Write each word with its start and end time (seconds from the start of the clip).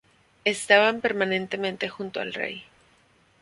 Estaban 0.45 0.99
permanentemente 0.99 1.87
junto 1.87 2.19
al 2.21 2.33
rey. 2.33 2.63